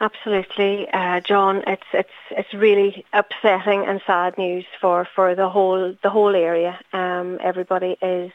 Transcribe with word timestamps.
Absolutely, 0.00 0.88
uh, 0.92 1.20
John. 1.20 1.62
It's 1.66 1.86
it's 1.92 2.10
it's 2.30 2.52
really 2.52 3.06
upsetting 3.12 3.86
and 3.86 4.00
sad 4.06 4.36
news 4.36 4.66
for, 4.80 5.06
for 5.14 5.34
the 5.34 5.48
whole 5.48 5.94
the 6.02 6.10
whole 6.10 6.34
area. 6.34 6.78
Um, 6.92 7.38
everybody 7.40 7.96
is, 8.02 8.32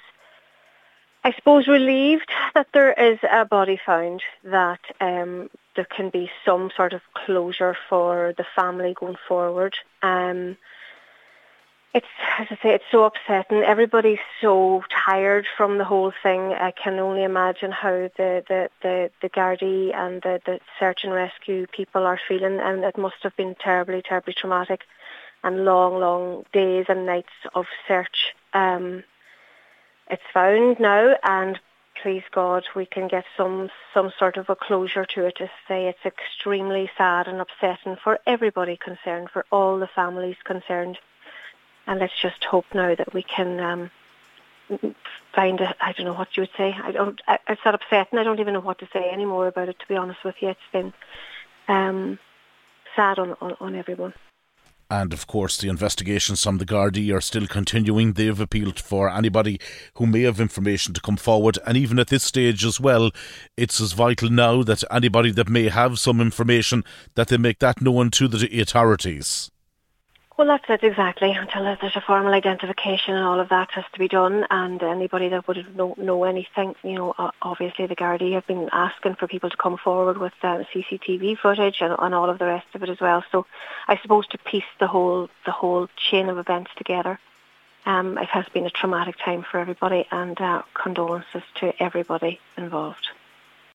I 1.23 1.33
suppose, 1.33 1.67
relieved 1.67 2.29
that 2.55 2.67
there 2.73 2.93
is 2.93 3.19
a 3.29 3.43
body 3.45 3.79
found 3.85 4.23
that 4.45 4.79
um, 5.01 5.49
there 5.75 5.85
can 5.85 6.09
be 6.09 6.31
some 6.45 6.71
sort 6.75 6.93
of 6.93 7.01
closure 7.13 7.75
for 7.89 8.33
the 8.37 8.45
family 8.55 8.95
going 8.97 9.17
forward. 9.27 9.75
Um, 10.01 10.55
it's 11.93 12.05
as 12.37 12.47
I 12.51 12.55
say, 12.61 12.75
it's 12.75 12.83
so 12.91 13.03
upsetting. 13.03 13.63
Everybody's 13.63 14.19
so 14.41 14.83
tired 15.05 15.47
from 15.57 15.77
the 15.77 15.83
whole 15.83 16.13
thing. 16.23 16.53
I 16.53 16.71
can 16.71 16.99
only 16.99 17.23
imagine 17.23 17.71
how 17.71 18.09
the 18.15 18.43
the 18.47 18.69
the, 18.81 19.11
the 19.21 19.29
Gardaí 19.29 19.93
and 19.95 20.21
the, 20.21 20.39
the 20.45 20.59
search 20.79 21.03
and 21.03 21.13
rescue 21.13 21.65
people 21.67 22.03
are 22.05 22.19
feeling, 22.27 22.59
and 22.59 22.83
it 22.83 22.97
must 22.97 23.17
have 23.23 23.35
been 23.35 23.55
terribly, 23.55 24.01
terribly 24.01 24.33
traumatic, 24.33 24.81
and 25.43 25.65
long, 25.65 25.99
long 25.99 26.45
days 26.53 26.85
and 26.89 27.05
nights 27.05 27.33
of 27.55 27.65
search. 27.87 28.33
Um, 28.53 29.03
it's 30.09 30.21
found 30.31 30.79
now, 30.79 31.15
and 31.23 31.59
please 32.01 32.23
God, 32.31 32.63
we 32.75 32.85
can 32.85 33.07
get 33.07 33.25
some 33.35 33.69
some 33.95 34.11
sort 34.19 34.37
of 34.37 34.49
a 34.49 34.55
closure 34.55 35.05
to 35.15 35.25
it. 35.25 35.37
To 35.37 35.49
say 35.67 35.87
it's 35.87 36.05
extremely 36.05 36.91
sad 36.97 37.27
and 37.27 37.41
upsetting 37.41 37.97
for 38.03 38.19
everybody 38.27 38.77
concerned, 38.77 39.29
for 39.33 39.43
all 39.51 39.79
the 39.79 39.89
families 39.95 40.37
concerned 40.43 40.99
and 41.89 41.99
let's 41.99 42.13
just 42.21 42.43
hope 42.43 42.65
now 42.73 42.93
that 42.93 43.15
we 43.15 43.23
can 43.23 43.59
um, 43.59 43.91
find 45.33 45.59
a, 45.59 45.75
I 45.83 45.91
don't 45.93 46.05
know 46.05 46.13
what 46.13 46.37
you 46.37 46.41
would 46.41 46.51
say. 46.55 46.77
I 46.81 46.91
don't. 46.91 47.19
I, 47.27 47.39
it's 47.49 47.65
not 47.65 47.73
upsetting. 47.73 48.19
I 48.19 48.23
don't 48.23 48.39
even 48.39 48.53
know 48.53 48.59
what 48.59 48.77
to 48.79 48.87
say 48.93 49.09
anymore 49.09 49.47
about 49.47 49.69
it. 49.69 49.79
To 49.79 49.87
be 49.87 49.95
honest 49.95 50.23
with 50.23 50.35
you, 50.39 50.49
it's 50.49 50.59
been 50.71 50.93
um, 51.67 52.19
sad 52.95 53.17
on, 53.17 53.35
on, 53.41 53.57
on 53.59 53.75
everyone. 53.75 54.13
And 54.91 55.13
of 55.13 55.25
course, 55.25 55.57
the 55.57 55.67
investigations 55.67 56.43
from 56.43 56.59
the 56.59 56.65
Gardaí 56.65 57.11
are 57.11 57.21
still 57.21 57.47
continuing. 57.47 58.13
They've 58.13 58.39
appealed 58.39 58.79
for 58.79 59.09
anybody 59.09 59.59
who 59.95 60.05
may 60.05 60.21
have 60.23 60.39
information 60.39 60.93
to 60.93 61.01
come 61.01 61.17
forward. 61.17 61.57
And 61.65 61.75
even 61.75 61.97
at 61.97 62.07
this 62.07 62.23
stage 62.23 62.63
as 62.65 62.79
well, 62.79 63.09
it's 63.57 63.81
as 63.81 63.93
vital 63.93 64.29
now 64.29 64.61
that 64.63 64.83
anybody 64.91 65.31
that 65.31 65.49
may 65.49 65.69
have 65.69 65.97
some 65.97 66.21
information 66.21 66.83
that 67.15 67.29
they 67.29 67.37
make 67.37 67.59
that 67.59 67.81
known 67.81 68.11
to 68.11 68.27
the 68.27 68.61
authorities. 68.61 69.49
Well, 70.39 70.47
that's 70.47 70.69
it 70.69 70.87
exactly. 70.87 71.33
Until 71.33 71.65
there's 71.65 71.97
a 71.97 71.99
formal 71.99 72.33
identification 72.33 73.13
and 73.13 73.25
all 73.25 73.41
of 73.41 73.49
that 73.49 73.71
has 73.71 73.83
to 73.91 73.99
be 73.99 74.07
done, 74.07 74.47
and 74.49 74.81
anybody 74.81 75.27
that 75.27 75.45
would 75.49 75.75
know, 75.75 75.95
know 75.97 76.23
anything, 76.23 76.75
you 76.81 76.95
know, 76.95 77.13
obviously 77.41 77.87
the 77.87 77.95
Gardaí 77.97 78.35
have 78.35 78.47
been 78.47 78.69
asking 78.71 79.15
for 79.15 79.27
people 79.27 79.49
to 79.49 79.57
come 79.57 79.75
forward 79.75 80.17
with 80.17 80.31
uh, 80.41 80.63
CCTV 80.73 81.37
footage 81.39 81.81
and, 81.81 81.93
and 81.99 82.15
all 82.15 82.29
of 82.29 82.39
the 82.39 82.45
rest 82.45 82.67
of 82.73 82.81
it 82.83 82.87
as 82.87 83.01
well. 83.01 83.21
So, 83.33 83.47
I 83.89 83.97
suppose 83.97 84.27
to 84.27 84.37
piece 84.37 84.63
the 84.79 84.87
whole 84.87 85.29
the 85.45 85.51
whole 85.51 85.89
chain 85.97 86.29
of 86.29 86.37
events 86.37 86.71
together, 86.77 87.19
um, 87.85 88.17
it 88.17 88.29
has 88.29 88.45
been 88.53 88.65
a 88.65 88.69
traumatic 88.69 89.17
time 89.17 89.43
for 89.43 89.59
everybody, 89.59 90.07
and 90.09 90.39
uh, 90.39 90.61
condolences 90.73 91.43
to 91.55 91.73
everybody 91.83 92.39
involved. 92.55 93.09